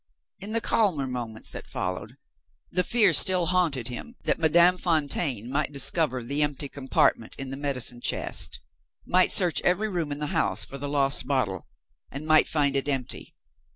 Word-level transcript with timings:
In 0.39 0.51
the 0.53 0.61
calmer 0.61 1.05
moments 1.05 1.51
that 1.51 1.67
followed, 1.67 2.15
the 2.71 2.83
fear 2.83 3.13
still 3.13 3.45
haunted 3.45 3.87
him 3.89 4.15
that 4.23 4.39
Madame 4.39 4.79
Fontaine 4.79 5.47
might 5.51 5.71
discover 5.71 6.23
the 6.23 6.41
empty 6.41 6.67
compartment 6.67 7.35
in 7.37 7.51
the 7.51 7.55
medicine 7.55 8.01
chest 8.01 8.61
might 9.05 9.31
search 9.31 9.61
every 9.61 9.89
room 9.89 10.11
in 10.11 10.17
the 10.17 10.25
house 10.33 10.65
for 10.65 10.79
the 10.79 10.89
lost 10.89 11.27
bottle 11.27 11.63
and 12.09 12.25
might 12.25 12.47
find 12.47 12.75
it 12.75 12.89
empty. 12.89 13.35